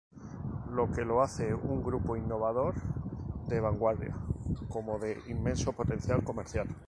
[0.71, 2.73] Lo que lo hace un grupo innovador
[3.47, 4.17] de vanguardia
[4.67, 6.67] como de inmenso potencial comercial.